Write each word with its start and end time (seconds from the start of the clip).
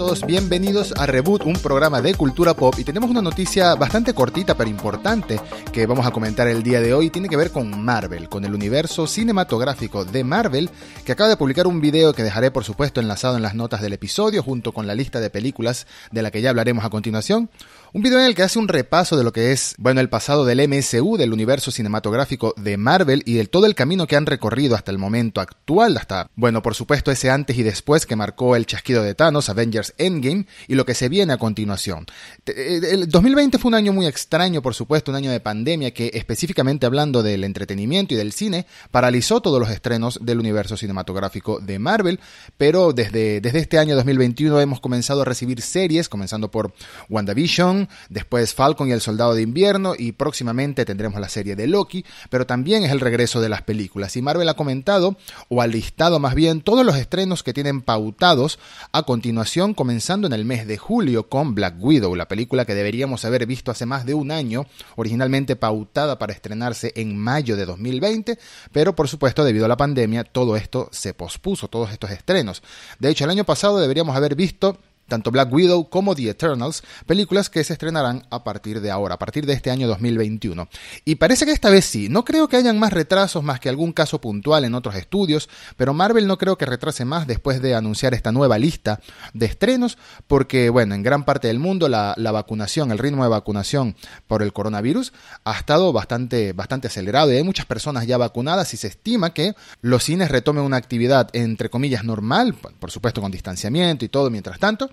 todos, 0.00 0.24
bienvenidos 0.24 0.94
a 0.96 1.04
Reboot, 1.04 1.44
un 1.44 1.52
programa 1.56 2.00
de 2.00 2.14
cultura 2.14 2.54
pop 2.54 2.74
y 2.78 2.84
tenemos 2.84 3.10
una 3.10 3.20
noticia 3.20 3.74
bastante 3.74 4.14
cortita 4.14 4.56
pero 4.56 4.70
importante 4.70 5.38
que 5.74 5.84
vamos 5.84 6.06
a 6.06 6.10
comentar 6.10 6.48
el 6.48 6.62
día 6.62 6.80
de 6.80 6.94
hoy. 6.94 7.10
Tiene 7.10 7.28
que 7.28 7.36
ver 7.36 7.50
con 7.50 7.84
Marvel, 7.84 8.30
con 8.30 8.46
el 8.46 8.54
universo 8.54 9.06
cinematográfico 9.06 10.06
de 10.06 10.24
Marvel, 10.24 10.70
que 11.04 11.12
acaba 11.12 11.28
de 11.28 11.36
publicar 11.36 11.66
un 11.66 11.82
video 11.82 12.14
que 12.14 12.22
dejaré 12.22 12.50
por 12.50 12.64
supuesto 12.64 13.02
enlazado 13.02 13.36
en 13.36 13.42
las 13.42 13.54
notas 13.54 13.82
del 13.82 13.92
episodio 13.92 14.42
junto 14.42 14.72
con 14.72 14.86
la 14.86 14.94
lista 14.94 15.20
de 15.20 15.28
películas 15.28 15.86
de 16.10 16.22
la 16.22 16.30
que 16.30 16.40
ya 16.40 16.48
hablaremos 16.48 16.82
a 16.86 16.88
continuación. 16.88 17.50
Un 17.92 18.02
video 18.02 18.20
en 18.20 18.26
el 18.26 18.36
que 18.36 18.44
hace 18.44 18.60
un 18.60 18.68
repaso 18.68 19.16
de 19.16 19.24
lo 19.24 19.32
que 19.32 19.50
es, 19.50 19.74
bueno, 19.76 20.00
el 20.00 20.08
pasado 20.08 20.44
del 20.44 20.68
MSU, 20.68 21.16
del 21.16 21.32
universo 21.32 21.72
cinematográfico 21.72 22.54
de 22.56 22.76
Marvel 22.76 23.24
y 23.26 23.34
de 23.34 23.46
todo 23.46 23.66
el 23.66 23.74
camino 23.74 24.06
que 24.06 24.14
han 24.14 24.26
recorrido 24.26 24.76
hasta 24.76 24.92
el 24.92 24.98
momento 24.98 25.40
actual, 25.40 25.96
hasta, 25.96 26.30
bueno, 26.36 26.62
por 26.62 26.76
supuesto 26.76 27.10
ese 27.10 27.30
antes 27.30 27.58
y 27.58 27.64
después 27.64 28.06
que 28.06 28.14
marcó 28.14 28.54
el 28.54 28.66
chasquido 28.66 29.02
de 29.02 29.16
Thanos, 29.16 29.48
Avengers 29.48 29.92
Endgame 29.98 30.46
y 30.68 30.76
lo 30.76 30.86
que 30.86 30.94
se 30.94 31.08
viene 31.08 31.32
a 31.32 31.36
continuación. 31.36 32.06
Eh, 32.46 32.80
el 32.92 33.08
2020 33.08 33.58
fue 33.58 33.70
un 33.70 33.74
año 33.74 33.92
muy 33.92 34.06
extraño, 34.06 34.62
por 34.62 34.74
supuesto, 34.74 35.10
un 35.10 35.16
año 35.16 35.32
de 35.32 35.40
pandemia 35.40 35.90
que 35.90 36.12
específicamente 36.14 36.86
hablando 36.86 37.24
del 37.24 37.42
entretenimiento 37.42 38.14
y 38.14 38.16
del 38.16 38.30
cine, 38.30 38.66
paralizó 38.92 39.40
todos 39.40 39.58
los 39.58 39.70
estrenos 39.70 40.20
del 40.22 40.38
universo 40.38 40.76
cinematográfico 40.76 41.58
de 41.58 41.80
Marvel, 41.80 42.20
pero 42.56 42.92
desde, 42.92 43.40
desde 43.40 43.58
este 43.58 43.80
año 43.80 43.96
2021 43.96 44.60
hemos 44.60 44.78
comenzado 44.78 45.22
a 45.22 45.24
recibir 45.24 45.60
series, 45.60 46.08
comenzando 46.08 46.52
por 46.52 46.72
WandaVision, 47.08 47.79
después 48.08 48.54
Falcon 48.54 48.88
y 48.88 48.92
el 48.92 49.00
Soldado 49.00 49.34
de 49.34 49.42
Invierno 49.42 49.94
y 49.96 50.12
próximamente 50.12 50.84
tendremos 50.84 51.20
la 51.20 51.28
serie 51.28 51.56
de 51.56 51.66
Loki, 51.66 52.04
pero 52.28 52.46
también 52.46 52.84
es 52.84 52.90
el 52.90 53.00
regreso 53.00 53.40
de 53.40 53.48
las 53.48 53.62
películas. 53.62 54.16
Y 54.16 54.22
Marvel 54.22 54.48
ha 54.48 54.54
comentado, 54.54 55.16
o 55.48 55.62
ha 55.62 55.66
listado 55.66 56.18
más 56.18 56.34
bien, 56.34 56.60
todos 56.60 56.84
los 56.84 56.96
estrenos 56.96 57.42
que 57.42 57.52
tienen 57.52 57.82
pautados 57.82 58.58
a 58.92 59.02
continuación, 59.02 59.74
comenzando 59.74 60.26
en 60.26 60.32
el 60.32 60.44
mes 60.44 60.66
de 60.66 60.78
julio 60.78 61.28
con 61.28 61.54
Black 61.54 61.76
Widow, 61.78 62.14
la 62.14 62.28
película 62.28 62.64
que 62.64 62.74
deberíamos 62.74 63.24
haber 63.24 63.46
visto 63.46 63.70
hace 63.70 63.86
más 63.86 64.06
de 64.06 64.14
un 64.14 64.30
año, 64.30 64.66
originalmente 64.96 65.56
pautada 65.56 66.18
para 66.18 66.32
estrenarse 66.32 66.92
en 66.96 67.16
mayo 67.16 67.56
de 67.56 67.66
2020, 67.66 68.38
pero 68.72 68.94
por 68.94 69.08
supuesto 69.08 69.44
debido 69.44 69.64
a 69.64 69.68
la 69.68 69.76
pandemia 69.76 70.24
todo 70.24 70.56
esto 70.56 70.88
se 70.92 71.14
pospuso, 71.14 71.68
todos 71.68 71.90
estos 71.92 72.10
estrenos. 72.10 72.62
De 72.98 73.10
hecho, 73.10 73.24
el 73.24 73.30
año 73.30 73.44
pasado 73.44 73.78
deberíamos 73.78 74.16
haber 74.16 74.34
visto 74.34 74.78
tanto 75.10 75.30
Black 75.30 75.52
Widow 75.52 75.90
como 75.90 76.14
The 76.14 76.30
Eternals, 76.30 76.82
películas 77.04 77.50
que 77.50 77.62
se 77.64 77.74
estrenarán 77.74 78.26
a 78.30 78.42
partir 78.42 78.80
de 78.80 78.90
ahora, 78.90 79.16
a 79.16 79.18
partir 79.18 79.44
de 79.44 79.52
este 79.52 79.70
año 79.70 79.86
2021. 79.86 80.68
Y 81.04 81.16
parece 81.16 81.44
que 81.44 81.52
esta 81.52 81.68
vez 81.68 81.84
sí, 81.84 82.08
no 82.08 82.24
creo 82.24 82.48
que 82.48 82.56
hayan 82.56 82.78
más 82.78 82.94
retrasos 82.94 83.42
más 83.42 83.60
que 83.60 83.68
algún 83.68 83.92
caso 83.92 84.20
puntual 84.20 84.64
en 84.64 84.74
otros 84.74 84.94
estudios, 84.94 85.50
pero 85.76 85.92
Marvel 85.92 86.26
no 86.26 86.38
creo 86.38 86.56
que 86.56 86.64
retrase 86.64 87.04
más 87.04 87.26
después 87.26 87.60
de 87.60 87.74
anunciar 87.74 88.14
esta 88.14 88.32
nueva 88.32 88.58
lista 88.58 89.00
de 89.34 89.46
estrenos, 89.46 89.98
porque 90.26 90.70
bueno, 90.70 90.94
en 90.94 91.02
gran 91.02 91.24
parte 91.24 91.48
del 91.48 91.58
mundo 91.58 91.88
la, 91.88 92.14
vacunación, 92.16 92.92
el 92.92 92.98
ritmo 92.98 93.24
de 93.24 93.30
vacunación 93.30 93.96
por 94.26 94.42
el 94.42 94.52
coronavirus 94.52 95.12
ha 95.44 95.58
estado 95.58 95.92
bastante, 95.92 96.52
bastante 96.52 96.86
acelerado 96.86 97.32
y 97.32 97.36
hay 97.36 97.42
muchas 97.42 97.66
personas 97.66 98.06
ya 98.06 98.16
vacunadas 98.16 98.72
y 98.72 98.76
se 98.76 98.86
estima 98.86 99.34
que 99.34 99.54
los 99.80 100.04
cines 100.04 100.30
retomen 100.30 100.62
una 100.62 100.76
actividad 100.76 101.28
entre 101.32 101.68
comillas 101.68 102.04
normal, 102.04 102.54
por 102.54 102.90
supuesto 102.90 103.20
con 103.20 103.32
distanciamiento 103.32 104.04
y 104.04 104.08
todo 104.08 104.30
mientras 104.30 104.60
tanto, 104.60 104.90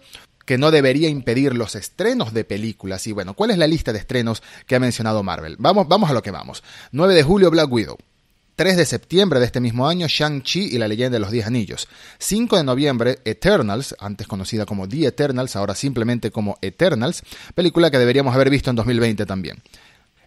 que 0.48 0.58
no 0.58 0.72
debería 0.72 1.09
impedir 1.09 1.53
los 1.53 1.76
estrenos 1.76 2.34
de 2.34 2.45
películas. 2.45 3.06
Y 3.06 3.12
bueno, 3.12 3.34
¿cuál 3.34 3.52
es 3.52 3.58
la 3.58 3.67
lista 3.67 3.92
de 3.92 4.00
estrenos 4.00 4.42
que 4.66 4.78
ha 4.78 4.80
mencionado 4.80 5.22
Marvel? 5.22 5.58
Vamos, 5.59 5.89
vamos 5.89 6.09
a 6.09 6.14
lo 6.14 6.23
que 6.23 6.31
vamos. 6.31 6.64
9 6.94 7.14
de 7.14 7.22
julio, 7.22 7.52
Black 7.52 7.70
Widow. 7.70 7.98
3 8.56 8.78
de 8.78 8.86
septiembre 8.86 9.42
de 9.42 9.45
este 9.45 9.59
mismo 9.59 9.89
año, 9.89 10.08
Shang-Chi 10.08 10.70
y 10.72 10.78
la 10.78 10.88
leyenda 10.88 11.17
de 11.17 11.20
los 11.20 11.31
Diez 11.31 11.45
Anillos. 11.45 11.89
5 12.20 12.56
de 12.56 12.64
noviembre, 12.64 13.20
Eternals, 13.26 13.94
antes 14.00 14.26
conocida 14.26 14.66
como 14.66 14.88
The 14.88 15.08
Eternals, 15.08 15.58
ahora 15.58 15.76
simplemente 15.76 16.32
como 16.32 16.58
Eternals, 16.61 17.23
película 17.54 17.92
que 17.92 18.00
deberíamos 18.00 18.33
haber 18.33 18.50
visto 18.50 18.70
en 18.70 18.77
2020 18.77 19.26
también. 19.26 19.61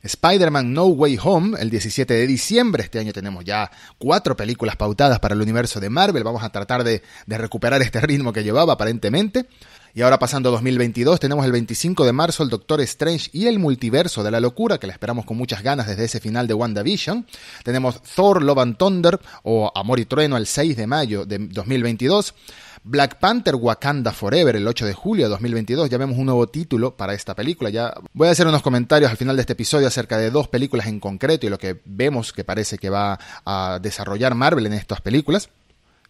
Spider-Man 0.03 0.75
No 0.75 0.87
Way 0.87 1.19
Home, 1.23 1.59
el 1.61 1.71
17 1.71 2.13
de 2.13 2.27
diciembre. 2.27 2.83
Este 2.83 2.99
año 2.99 3.13
tenemos 3.13 3.45
ya 3.45 3.71
cuatro 3.99 4.37
películas 4.37 4.77
pautadas 4.77 5.19
para 5.19 5.35
el 5.35 5.41
universo 5.41 5.81
de 5.81 5.89
Marvel. 5.89 6.25
Vamos 6.25 6.43
a 6.43 6.51
tratar 6.51 6.85
de, 6.85 7.03
de 7.27 7.39
recuperar 7.39 7.81
este 7.81 8.01
ritmo 8.03 8.35
que 8.35 8.45
llevaba 8.45 8.75
aparentemente. 8.75 9.47
Y 9.95 10.03
ahora 10.03 10.19
pasando 10.19 10.49
a 10.49 10.53
2022, 10.53 11.19
tenemos 11.19 11.45
el 11.45 11.53
25 11.53 12.05
de 12.05 12.13
marzo 12.13 12.43
el 12.43 12.49
Doctor 12.49 12.81
Strange 12.83 13.31
y 13.33 13.47
el 13.47 13.59
multiverso 13.59 14.23
de 14.23 14.31
la 14.31 14.39
locura, 14.39 14.79
que 14.79 14.87
la 14.87 14.93
esperamos 14.93 15.25
con 15.25 15.37
muchas 15.37 15.63
ganas 15.63 15.89
desde 15.89 16.05
ese 16.05 16.21
final 16.21 16.47
de 16.47 16.55
WandaVision. 16.55 17.27
Tenemos 17.65 18.01
Thor, 18.03 18.43
Love 18.43 18.59
and 18.59 18.77
Thunder 18.77 19.21
o 19.43 19.73
Amor 19.75 19.99
y 19.99 20.05
Trueno 20.05 20.37
el 20.37 20.47
6 20.47 20.77
de 20.77 20.87
mayo 20.87 21.25
de 21.27 21.39
2022. 21.39 22.35
Black 22.83 23.19
Panther 23.19 23.57
Wakanda 23.57 24.13
Forever 24.13 24.57
el 24.57 24.67
8 24.67 24.87
de 24.87 24.95
julio 24.95 25.27
de 25.27 25.31
2022. 25.31 25.91
Ya 25.91 25.99
vemos 25.99 26.17
un 26.17 26.27
nuevo 26.27 26.47
título 26.47 26.97
para 26.97 27.13
esta 27.13 27.35
película. 27.35 27.69
Ya 27.69 27.93
voy 28.15 28.29
a 28.29 28.31
hacer 28.31 28.47
unos 28.47 28.63
comentarios 28.63 29.11
al 29.11 29.17
final 29.17 29.37
de 29.37 29.43
este 29.43 29.53
episodio 29.53 29.87
acerca 29.87 30.17
de 30.17 30.31
dos 30.31 30.49
películas 30.49 30.87
en 30.87 31.01
concreto 31.01 31.47
y 31.47 31.51
lo 31.51 31.59
que 31.59 31.81
vemos 31.85 32.33
que 32.33 32.45
parece 32.45 32.79
que 32.79 32.89
va 32.89 33.19
a 33.45 33.79
desarrollar 33.83 34.35
Marvel 34.35 34.67
en 34.67 34.73
estas 34.73 35.01
películas 35.01 35.51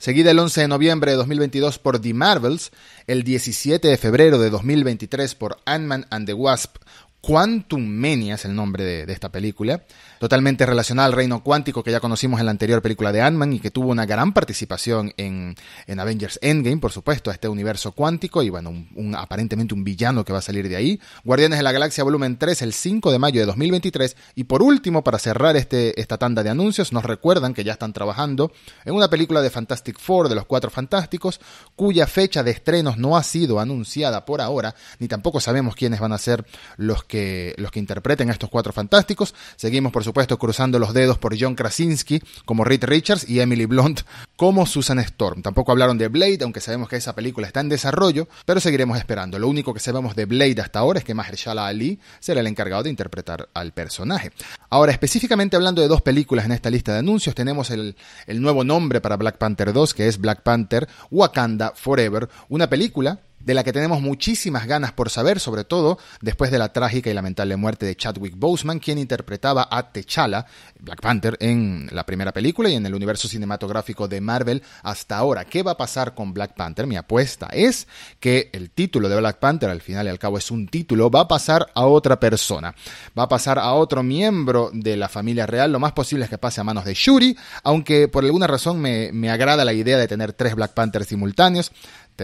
seguida 0.01 0.31
el 0.33 0.39
11 0.39 0.63
de 0.63 0.69
noviembre 0.69 1.11
de 1.13 1.19
2022 1.19 1.79
por 1.79 2.01
The 2.01 2.15
Marvels, 2.15 2.73
el 3.07 3.23
17 3.23 3.87
de 3.87 3.99
febrero 3.99 4.39
de 4.39 4.51
2023 4.51 5.35
por 5.37 5.59
Ant-Man 5.67 6.07
and 6.11 6.27
the 6.27 6.33
Wasp, 6.33 6.79
Quantum 7.21 7.87
Mania 7.87 8.37
es 8.37 8.45
el 8.47 8.55
nombre 8.55 8.85
de, 8.85 9.13
esta 9.13 9.31
película, 9.31 9.85
totalmente 10.19 10.65
relacionada 10.65 11.07
al 11.07 11.13
reino 11.13 11.43
cuántico 11.43 11.83
que 11.83 11.91
ya 11.91 12.01
conocimos 12.01 12.41
en 12.41 12.47
la 12.47 12.53
anterior 12.53 12.81
película 12.81 13.13
de 13.13 13.21
Ant-Man 13.21 13.53
y 13.53 13.61
que 13.61 13.71
tuvo 13.71 13.91
una 13.91 14.07
gran 14.07 14.33
participación 14.33 15.13
en, 15.17 15.55
Avengers 15.99 16.39
Endgame, 16.41 16.79
por 16.79 16.93
supuesto, 16.93 17.31
a 17.31 17.35
este 17.35 17.49
universo 17.49 17.93
cuántico 17.93 18.43
y 18.43 18.49
bueno, 18.49 18.71
un, 18.71 19.15
aparentemente 19.15 19.75
un 19.75 19.85
villano 19.85 20.25
que 20.25 20.33
va 20.33 20.39
a 20.39 20.43
salir 20.43 20.69
de 20.69 20.77
ahí. 20.77 21.01
Guardianes 21.25 21.59
de 21.59 21.63
la 21.63 21.73
Galaxia 21.73 22.05
Volumen 22.05 22.39
3 22.39 22.63
el 22.63 22.73
5 22.73 23.13
de 23.13 23.19
mayo 23.19 23.41
de 23.41 23.47
2023 23.47 24.17
y 24.37 24.45
por 24.45 24.63
último, 24.63 25.05
para 25.05 25.19
cerrar 25.19 25.57
este, 25.57 26.01
esta 26.01 26.17
tanda 26.17 26.43
de 26.43 26.49
anuncios, 26.49 26.93
nos 26.93 27.05
recuerdan 27.05 27.53
que 27.53 27.65
ya 27.65 27.73
están 27.73 27.93
trabajando 27.93 28.51
en 28.87 28.95
una 28.95 29.11
película 29.11 29.43
de 29.43 29.51
Fantastic 29.51 29.99
Four 29.99 30.31
de 30.31 30.37
los 30.37 30.47
Cuatro 30.47 30.71
Fantásticos, 30.71 31.41
cuya 31.77 32.07
fecha 32.07 32.43
de 32.43 32.53
estrenos 32.53 32.97
no 32.97 33.17
ha 33.17 33.23
sido 33.23 33.61
anunciada 33.61 34.25
por 34.25 34.41
ahora, 34.41 34.75
ni 34.99 35.07
tampoco 35.07 35.41
sabemos 35.41 35.75
quiénes 35.75 36.01
van 36.01 36.13
a 36.13 36.19
ser 36.19 36.47
los 36.79 37.05
que, 37.11 37.55
los 37.59 37.71
que 37.71 37.81
interpreten 37.81 38.31
a 38.31 38.33
estos 38.33 38.49
cuatro 38.49 38.73
fantásticos. 38.73 39.35
Seguimos, 39.57 39.93
por 39.93 40.05
supuesto, 40.05 40.39
cruzando 40.39 40.79
los 40.79 40.95
dedos 40.95 41.19
por 41.19 41.39
John 41.39 41.55
Krasinski 41.55 42.23
como 42.47 42.65
Reed 42.65 42.85
Richards 42.85 43.29
y 43.29 43.41
Emily 43.41 43.67
Blunt 43.67 44.03
como 44.37 44.65
Susan 44.65 45.01
Storm. 45.01 45.43
Tampoco 45.43 45.73
hablaron 45.73 45.99
de 45.99 46.09
Blade, 46.09 46.39
aunque 46.43 46.61
sabemos 46.61 46.89
que 46.89 46.97
esa 46.97 47.15
película 47.15 47.47
está 47.47 47.61
en 47.61 47.69
desarrollo, 47.69 48.29
pero 48.47 48.61
seguiremos 48.61 48.97
esperando. 48.97 49.39
Lo 49.39 49.49
único 49.49 49.75
que 49.75 49.81
sabemos 49.81 50.17
de 50.17 50.25
Blade 50.25 50.61
hasta 50.63 50.79
ahora 50.79 51.01
es 51.01 51.05
que 51.05 51.13
Mahershala 51.13 51.67
Ali 51.67 51.99
será 52.21 52.41
el 52.41 52.47
encargado 52.47 52.85
de 52.85 52.91
interpretar 52.91 53.49
al 53.53 53.73
personaje. 53.73 54.31
Ahora, 54.71 54.93
específicamente 54.93 55.57
hablando 55.57 55.83
de 55.83 55.89
dos 55.89 56.01
películas 56.01 56.47
en 56.47 56.53
esta 56.53 56.71
lista 56.71 56.93
de 56.93 57.01
anuncios, 57.01 57.35
tenemos 57.35 57.71
el, 57.71 57.97
el 58.27 58.41
nuevo 58.41 58.63
nombre 58.63 59.01
para 59.01 59.17
Black 59.17 59.37
Panther 59.37 59.73
2, 59.73 59.95
que 59.95 60.07
es 60.07 60.19
Black 60.19 60.43
Panther 60.43 60.89
Wakanda 61.11 61.73
Forever, 61.75 62.29
una 62.49 62.71
película 62.71 63.19
de 63.41 63.55
la 63.55 63.65
que 63.65 63.73
tenemos 63.73 64.01
muchísimas 64.01 64.67
ganas 64.67 64.93
por 64.93 65.11
saber, 65.11 65.41
sobre 65.41 65.65
todo 65.65 65.99
después 66.21 66.51
de 66.51 66.59
la 66.59 66.73
trágica 66.73 67.11
y 67.11 67.15
lamentable 67.15 67.57
muerte 67.57 67.87
de 67.87 67.97
Chadwick 67.97 68.35
Boseman, 68.37 68.79
quien 68.79 68.99
interpretaba 68.99 69.67
a 69.71 69.93
T'Challa, 69.93 70.47
Black 70.79 71.01
Panther, 71.01 71.37
en 71.41 71.89
la 71.93 72.05
primera 72.05 72.33
película 72.33 72.69
y 72.69 72.75
en 72.75 72.87
el 72.87 72.95
universo 72.95 73.29
cinematográfico 73.29 74.09
de 74.09 74.21
Marvel 74.21 74.63
hasta 74.83 75.17
ahora. 75.17 75.45
¿Qué 75.45 75.63
va 75.63 75.73
a 75.73 75.77
pasar 75.77 76.15
con 76.15 76.33
Black 76.33 76.55
Panther? 76.55 76.87
Mi 76.87 76.97
apuesta 76.97 77.49
es 77.53 77.87
que 78.19 78.51
el 78.53 78.71
título 78.71 79.09
de 79.09 79.17
Black 79.17 79.39
Panther, 79.39 79.71
al 79.71 79.81
final 79.81 80.07
y 80.07 80.11
al 80.11 80.19
cabo 80.19 80.39
es 80.39 80.51
un 80.51 80.69
título, 80.69 81.11
va 81.11 81.21
a 81.21 81.29
pasar 81.29 81.71
a 81.75 81.87
otra 81.87 82.21
persona, 82.21 82.75
va 83.19 83.25
a 83.25 83.29
pasar 83.29 83.59
a 83.59 83.73
otro 83.73 84.03
miembro 84.03 84.71
de 84.73 84.97
la 84.97 85.09
familia 85.09 85.47
real, 85.47 85.73
lo 85.73 85.79
más 85.79 85.93
posible 85.93 86.25
es 86.25 86.31
que 86.31 86.39
pase 86.39 86.61
a 86.61 86.65
manos 86.65 86.85
de 86.85 86.95
Shuri, 86.95 87.37
aunque 87.63 88.09
por 88.09 88.25
alguna 88.25 88.47
razón 88.47 88.81
me, 88.81 89.11
me 89.13 89.31
agrada 89.31 89.65
la 89.65 89.73
idea 89.73 89.99
de 89.99 90.09
tener 90.09 90.33
tres 90.33 90.55
Black 90.55 90.75
Panthers 90.75 91.09
simultáneos, 91.09 91.73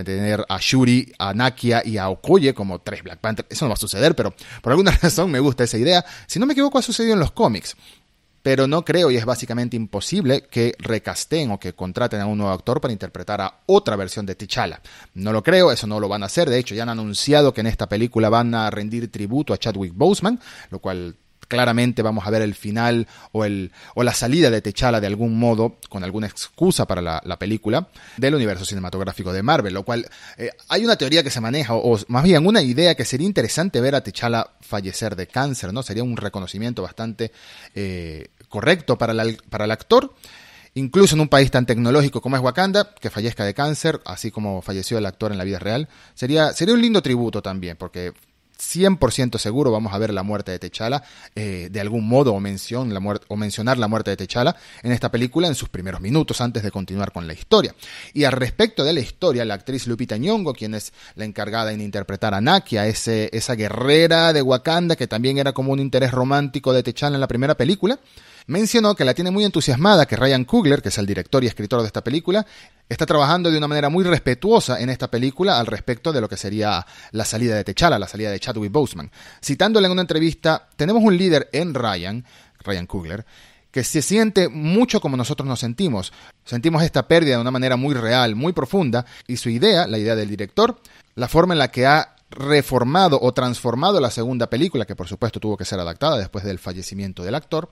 tener 0.04 0.44
a 0.48 0.58
Shuri, 0.60 1.12
a 1.19 1.34
Nakia 1.34 1.82
y 1.84 1.98
a 1.98 2.08
Okoye 2.08 2.54
como 2.54 2.81
tres 2.81 3.02
Black 3.02 3.19
Panther. 3.19 3.46
Eso 3.48 3.64
no 3.64 3.70
va 3.70 3.75
a 3.75 3.78
suceder, 3.78 4.14
pero 4.14 4.34
por 4.62 4.72
alguna 4.72 4.90
razón 5.02 5.31
me 5.31 5.40
gusta 5.40 5.64
esa 5.64 5.78
idea. 5.78 6.04
Si 6.26 6.38
no 6.38 6.46
me 6.46 6.52
equivoco, 6.52 6.78
ha 6.78 6.82
sucedido 6.82 7.14
en 7.14 7.20
los 7.20 7.32
cómics. 7.32 7.76
Pero 8.43 8.69
no 8.69 8.84
creo, 8.84 9.10
y 9.10 9.16
es 9.16 9.25
básicamente 9.25 9.75
imposible, 9.75 10.43
que 10.43 10.76
recasten 10.78 11.50
o 11.50 11.58
que 11.58 11.72
contraten 11.72 12.20
a 12.20 12.26
un 12.26 12.38
nuevo 12.38 12.52
actor 12.52 12.81
para 12.81 12.93
interpretar 12.93 13.40
a 13.40 13.62
otra 13.66 13.96
versión 13.96 14.25
de 14.25 14.37
T'Challa. 14.37 14.81
No 15.14 15.32
lo 15.32 15.43
creo, 15.43 15.72
eso 15.72 15.88
no 15.88 15.99
lo 15.99 16.08
van 16.08 16.22
a 16.22 16.26
hacer. 16.26 16.49
De 16.49 16.56
hecho, 16.56 16.72
ya 16.72 16.84
han 16.84 16.88
anunciado 16.88 17.52
que 17.52 17.62
en 17.62 17.66
esta 17.66 17.88
película 17.88 18.28
van 18.28 18.54
a 18.54 18.70
rendir 18.70 19.10
tributo 19.10 19.52
a 19.52 19.58
Chadwick 19.58 19.94
Boseman, 19.96 20.38
lo 20.70 20.78
cual 20.78 21.16
claramente 21.48 22.02
vamos 22.02 22.26
a 22.26 22.31
ver 22.31 22.43
el 22.43 22.54
final 22.54 23.06
o, 23.32 23.44
el, 23.44 23.72
o 23.94 24.02
la 24.02 24.12
salida 24.12 24.50
de 24.50 24.62
T'Challa 24.62 25.00
de 25.00 25.06
algún 25.06 25.38
modo, 25.38 25.76
con 25.88 26.04
alguna 26.04 26.26
excusa 26.26 26.87
para 26.87 27.02
la, 27.02 27.38
película, 27.38 27.88
del 28.16 28.34
universo 28.34 28.64
cinematográfico 28.64 29.32
de 29.32 29.43
Marvel, 29.43 29.75
lo 29.75 29.84
cual 29.84 30.08
eh, 30.38 30.50
hay 30.69 30.84
una 30.84 30.96
teoría 30.96 31.22
que 31.22 31.31
se 31.31 31.40
maneja, 31.40 31.75
o, 31.75 31.98
más 32.08 32.25
bien 32.25 32.46
una 32.46 32.62
idea 32.62 32.94
que 32.94 33.04
sería 33.04 33.26
interesante 33.26 33.81
ver 33.81 33.94
a 33.94 34.02
T'Challa 34.02 34.50
fallecer 34.60 35.16
de 35.16 35.26
cáncer, 35.26 35.72
¿no? 35.72 35.82
Sería 35.82 36.02
un 36.02 36.16
reconocimiento 36.16 36.82
bastante 36.82 37.32
eh, 37.75 38.28
correcto 38.49 38.96
para, 38.99 39.14
para 39.50 39.64
el 39.64 39.70
actor. 39.70 40.14
incluso 40.75 41.14
en 41.14 41.20
un 41.20 41.28
país 41.28 41.50
tan 41.50 41.66
tecnológico 41.66 42.20
como 42.20 42.37
es 42.37 42.42
Wakanda, 42.42 42.94
que 43.00 43.10
fallezca 43.10 43.44
de 43.44 43.54
cáncer, 43.54 44.00
así 44.04 44.31
como 44.31 44.62
falleció 44.62 44.99
el 44.99 45.06
actor 45.06 45.32
en 45.32 45.38
la 45.38 45.44
vida 45.44 45.58
real, 45.58 45.88
sería, 46.14 46.52
sería 46.52 46.75
un 46.75 46.82
lindo 46.82 47.02
tributo 47.02 47.42
también, 47.42 47.76
porque 47.76 48.12
100% 48.58 49.38
seguro 49.38 49.70
vamos 49.70 49.92
a 49.92 49.98
ver 49.98 50.12
la 50.12 50.22
muerte 50.22 50.52
de 50.52 50.58
T'Challa 50.58 51.02
eh, 51.34 51.68
de 51.70 51.80
algún 51.80 52.08
modo 52.08 52.32
o, 52.32 52.40
la 52.40 53.20
o 53.28 53.36
mencionar 53.36 53.78
la 53.78 53.88
muerte 53.88 54.10
de 54.10 54.16
T'Challa 54.16 54.56
en 54.82 54.92
esta 54.92 55.10
película 55.10 55.48
en 55.48 55.54
sus 55.54 55.68
primeros 55.68 56.00
minutos 56.00 56.40
antes 56.40 56.62
de 56.62 56.70
continuar 56.70 57.12
con 57.12 57.26
la 57.26 57.34
historia. 57.34 57.74
Y 58.14 58.24
al 58.24 58.32
respecto 58.32 58.84
de 58.84 58.92
la 58.92 59.00
historia, 59.00 59.44
la 59.44 59.54
actriz 59.54 59.86
Lupita 59.86 60.16
Nyong'o, 60.16 60.54
quien 60.54 60.74
es 60.74 60.92
la 61.14 61.24
encargada 61.24 61.72
en 61.72 61.80
interpretar 61.80 62.34
a 62.34 62.40
Nakia, 62.40 62.86
ese, 62.86 63.30
esa 63.32 63.54
guerrera 63.54 64.32
de 64.32 64.42
Wakanda 64.42 64.96
que 64.96 65.06
también 65.06 65.38
era 65.38 65.52
como 65.52 65.72
un 65.72 65.80
interés 65.80 66.10
romántico 66.12 66.72
de 66.72 66.82
T'Challa 66.82 67.14
en 67.14 67.20
la 67.20 67.28
primera 67.28 67.56
película, 67.56 67.98
mencionó 68.46 68.94
que 68.94 69.04
la 69.04 69.14
tiene 69.14 69.31
muy 69.31 69.44
entusiasmada 69.44 70.06
que 70.06 70.16
Ryan 70.16 70.44
Coogler, 70.44 70.82
que 70.82 70.88
es 70.88 70.98
el 70.98 71.06
director 71.06 71.43
y 71.43 71.46
escritor 71.46 71.81
de 71.81 71.87
esta 71.87 72.02
película, 72.02 72.46
está 72.88 73.06
trabajando 73.06 73.50
de 73.50 73.58
una 73.58 73.69
manera 73.69 73.88
muy 73.88 74.04
respetuosa 74.04 74.81
en 74.81 74.90
esta 74.90 75.10
película 75.10 75.58
al 75.58 75.66
respecto 75.66 76.12
de 76.12 76.20
lo 76.20 76.28
que 76.28 76.37
sería 76.37 76.87
la 77.12 77.25
salida 77.25 77.56
de 77.56 77.64
T'Challa, 77.64 77.98
la 77.98 78.08
salida 78.08 78.31
de 78.31 78.40
Chadwick 78.40 78.72
Boseman. 78.72 79.10
Citándole 79.43 79.87
en 79.87 79.93
una 79.93 80.02
entrevista, 80.02 80.69
tenemos 80.76 81.02
un 81.02 81.16
líder 81.16 81.48
en 81.52 81.75
Ryan, 81.75 82.25
Ryan 82.62 82.87
Coogler, 82.87 83.26
que 83.70 83.84
se 83.84 84.00
siente 84.00 84.49
mucho 84.49 85.00
como 85.00 85.16
nosotros 85.16 85.46
nos 85.46 85.60
sentimos. 85.60 86.12
Sentimos 86.44 86.82
esta 86.82 87.06
pérdida 87.08 87.34
de 87.34 87.42
una 87.42 87.50
manera 87.50 87.76
muy 87.76 87.94
real, 87.94 88.34
muy 88.34 88.52
profunda, 88.52 89.04
y 89.26 89.37
su 89.37 89.50
idea, 89.50 89.87
la 89.87 89.99
idea 89.99 90.14
del 90.14 90.31
director, 90.31 90.81
la 91.14 91.28
forma 91.28 91.54
en 91.54 91.58
la 91.58 91.70
que 91.70 91.87
ha 91.87 92.16
reformado 92.31 93.19
o 93.20 93.32
transformado 93.32 94.00
la 94.00 94.10
segunda 94.10 94.49
película, 94.49 94.84
que 94.84 94.96
por 94.96 95.08
supuesto 95.08 95.40
tuvo 95.40 95.56
que 95.56 95.64
ser 95.64 95.78
adaptada 95.78 96.19
después 96.19 96.44
del 96.44 96.58
fallecimiento 96.58 97.22
del 97.22 97.34
actor, 97.34 97.70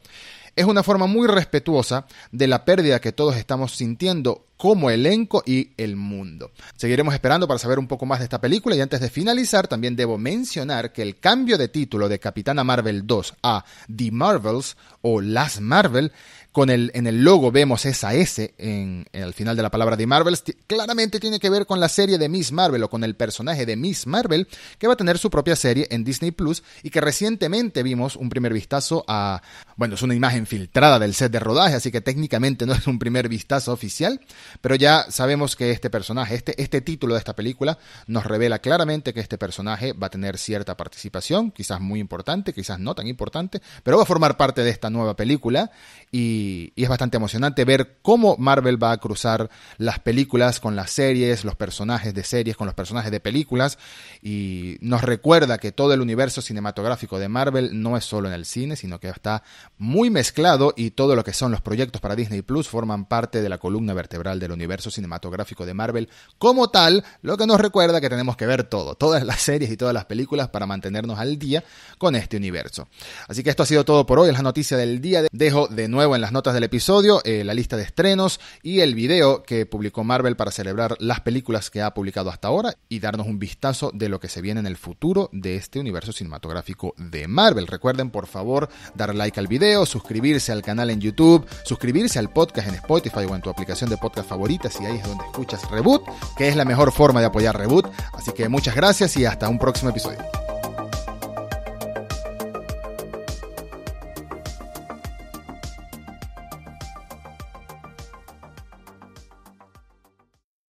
es 0.57 0.67
una 0.67 0.83
forma 0.83 1.07
muy 1.07 1.27
respetuosa 1.27 2.07
de 2.33 2.47
la 2.47 2.65
pérdida 2.65 3.01
que 3.01 3.13
todos 3.13 3.37
estamos 3.37 3.73
sintiendo 3.73 4.47
como 4.57 4.91
elenco 4.91 5.43
y 5.47 5.71
el 5.77 5.97
mundo. 5.97 6.51
Seguiremos 6.77 7.15
esperando 7.15 7.49
para 7.49 7.59
saber 7.59 7.79
un 7.79 7.89
poco 7.89 8.07
más 8.07 8.21
de 8.21 8.25
esta 8.25 8.41
película 8.41 8.77
y 8.77 8.81
antes 8.81 9.01
de 9.01 9.11
finalizar 9.11 9.69
también 9.69 9.97
debo 9.97 10.19
mencionar 10.19 10.93
que 10.93 11.03
el 11.03 11.19
cambio 11.19 11.59
de 11.59 11.69
título 11.69 12.09
de 12.09 12.19
Capitana 12.19 12.65
Marvel 12.65 13.07
2 13.07 13.35
a 13.43 13.65
The 13.95 14.11
Marvels 14.11 14.77
o 15.03 15.21
Las 15.21 15.61
Marvel 15.61 16.13
con 16.55 16.71
el, 16.71 16.93
en 16.95 17.09
el 17.09 17.25
logo 17.25 17.51
vemos 17.51 17.85
esa 17.85 18.15
S 18.15 18.55
en, 18.59 19.07
al 19.13 19.35
final 19.35 19.57
de 19.57 19.63
la 19.65 19.73
palabra 19.73 19.97
de 19.97 20.07
Marvels, 20.07 20.45
claramente 20.69 21.19
tiene 21.19 21.41
que 21.41 21.51
ver 21.51 21.67
con 21.67 21.81
la 21.81 21.89
serie 21.89 22.17
de 22.17 22.29
Miss 22.29 22.53
Marvel 22.53 22.85
o 22.85 22.89
con 22.89 23.03
el 23.03 23.17
personaje 23.17 23.67
de 23.67 23.75
Miss 23.75 24.07
Marvel, 24.07 24.47
que 24.79 24.87
va 24.87 24.93
a 24.93 24.97
tener 24.97 25.19
su 25.19 25.31
propia 25.31 25.57
serie 25.57 25.89
en 25.91 26.05
Disney 26.05 26.31
Plus 26.31 26.63
y 26.85 26.91
que 26.91 27.01
recientemente 27.01 27.83
vimos 27.83 28.15
un 28.15 28.29
primer 28.29 28.53
vistazo 28.53 29.05
a, 29.09 29.43
bueno, 29.75 29.97
es 29.97 30.03
una 30.03 30.15
imagen 30.15 30.47
filtrada 30.47 31.01
del 31.01 31.15
set 31.15 31.33
de 31.33 31.41
rodaje, 31.41 31.75
así 31.75 31.91
que 31.91 32.01
técnicamente 32.01 32.67
no 32.67 32.75
es 32.75 32.87
un 32.87 33.01
primer 33.01 33.29
vistazo 33.29 33.73
oficial, 33.73 34.21
pero 34.61 34.75
ya 34.75 35.07
sabemos 35.11 35.57
que 35.57 35.71
este 35.71 35.91
personaje, 35.91 36.35
este, 36.35 36.61
este 36.63 36.81
título 36.81 37.15
de 37.15 37.19
esta 37.19 37.37
película, 37.37 37.79
nos 38.07 38.25
revela 38.25 38.59
claramente 38.59 39.13
que 39.13 39.21
este 39.21 39.39
personaje 39.39 39.93
va 39.93 40.09
a 40.09 40.11
tener 40.11 40.39
cierta 40.39 40.77
participación, 40.77 41.51
quizás 41.51 41.81
muy 41.81 42.01
importante, 42.01 42.53
quizás 42.53 42.79
no 42.79 42.95
tan 42.95 43.07
importante, 43.07 43.61
pero 43.83 43.97
va 43.97 44.05
a 44.05 44.07
formar 44.07 44.37
parte 44.37 44.63
de 44.63 44.71
esta 44.71 44.91
nueva 44.91 45.17
película 45.17 45.71
y, 46.11 46.73
es 46.77 46.89
bastante 46.89 47.17
emocionante 47.17 47.65
ver 47.65 47.97
cómo 48.03 48.37
Marvel 48.37 48.83
va 48.83 48.93
a 48.93 48.99
cruzar 48.99 49.49
las 49.79 49.99
películas 50.01 50.61
con 50.61 50.77
las 50.77 50.91
series, 50.91 51.45
los 51.45 51.57
personajes 51.57 52.13
de 52.13 52.25
series 52.25 52.57
con 52.57 52.67
los 52.67 52.75
personajes 52.75 53.11
de 53.11 53.21
películas 53.21 53.79
y 54.23 54.77
nos 54.81 55.03
recuerda 55.03 55.59
que 55.59 55.73
todo 55.73 55.95
el 55.95 56.01
universo 56.01 56.43
cinematográfico 56.43 57.19
de 57.19 57.29
Marvel 57.29 57.81
no 57.81 57.97
es 57.97 58.05
solo 58.05 58.29
en 58.29 58.35
el 58.35 58.45
cine, 58.45 58.77
sino 58.77 59.01
que 59.01 59.09
está 59.09 59.43
muy 59.79 60.11
mezclado 60.11 60.75
y 60.77 60.91
todo 60.91 61.17
lo 61.17 61.25
que 61.25 61.33
son 61.33 61.53
los 61.53 61.63
proyectos 61.63 62.01
para 62.01 62.17
Disney 62.17 62.43
Plus 62.43 62.69
forman 62.69 63.07
parte 63.07 63.41
de 63.41 63.49
la 63.49 63.59
columna 63.59 63.95
vertebral 63.95 64.34
del 64.41 64.53
universo 64.53 64.91
cinematográfico 64.91 65.67
de 65.67 65.75
Marvel 65.75 66.09
como 66.39 66.71
tal, 66.71 67.05
lo 67.23 67.37
que 67.37 67.47
nos 67.47 67.61
recuerda 67.61 68.01
que 68.01 68.09
tenemos 68.09 68.37
que 68.37 68.47
ver 68.47 68.65
todo, 68.65 68.95
todas 68.95 69.25
las 69.25 69.41
series 69.41 69.71
y 69.71 69.77
todas 69.77 69.95
las 69.95 70.05
películas 70.05 70.49
para 70.49 70.67
mantenernos 70.67 71.19
al 71.19 71.39
día 71.39 71.65
con 71.99 72.17
este 72.17 72.37
universo. 72.37 72.89
Así 73.29 73.43
que 73.43 73.51
esto 73.51 73.63
ha 73.63 73.67
sido 73.67 73.85
todo 73.85 74.07
por 74.07 74.19
hoy, 74.19 74.31
es 74.31 74.35
la 74.35 74.43
noticia 74.43 74.77
del 74.77 75.01
día. 75.01 75.23
Dejo 75.33 75.69
de 75.69 75.89
nuevo 75.89 76.15
en 76.15 76.21
las 76.21 76.33
notas 76.33 76.55
del 76.55 76.65
episodio 76.65 77.21
eh, 77.25 77.45
la 77.45 77.55
lista 77.55 77.77
de 77.77 77.83
estrenos 77.83 78.41
y 78.63 78.81
el 78.81 78.95
video 78.95 79.43
que 79.43 79.67
publicó 79.67 80.05
Marvel 80.05 80.37
para 80.37 80.51
celebrar 80.51 80.97
las 80.99 81.21
películas 81.21 81.71
que 81.71 81.83
ha 81.83 81.95
publicado 81.95 82.31
hasta 82.31 82.49
ahora 82.49 82.75
y 82.89 83.01
darnos 83.01 83.27
un 83.27 83.39
vistazo 83.39 83.91
de 83.95 84.09
lo 84.09 84.21
que 84.21 84.29
se 84.29 84.41
viene 84.41 84.61
en 84.61 84.67
el 84.67 84.77
futuro 84.77 85.31
de 85.33 85.57
este 85.57 85.79
universo 85.79 86.13
cinematográfico 86.13 86.95
de 86.97 87.29
Marvel. 87.29 87.67
Recuerden 87.67 88.11
por 88.11 88.27
favor 88.27 88.69
dar 88.95 89.15
like 89.15 89.39
al 89.39 89.47
video, 89.47 89.87
suscribirse 89.87 90.53
al 90.53 90.63
canal 90.63 90.91
en 90.91 91.01
YouTube, 91.01 91.47
suscribirse 91.65 92.19
al 92.19 92.33
podcast 92.33 92.69
en 92.69 92.75
Spotify 92.75 93.25
o 93.29 93.35
en 93.35 93.43
tu 93.43 93.51
aplicación 93.51 93.91
de 93.91 93.97
podcast 93.97 94.24
favorita 94.25 94.71
si 94.71 94.85
ahí 94.85 94.97
es 94.97 95.07
donde 95.07 95.25
escuchas 95.25 95.71
Reboot, 95.71 96.05
que 96.37 96.49
es 96.49 96.57
la 96.57 96.65
mejor 96.65 96.93
forma 96.93 97.21
de 97.21 97.27
apoyar 97.27 97.57
Reboot. 97.57 97.89
Así 98.13 98.33
que 98.33 98.49
muchas 98.49 98.75
gracias 98.75 99.17
y 99.17 99.25
hasta 99.25 99.49
un 99.49 99.59
próximo 99.59 99.91
episodio. 99.91 100.44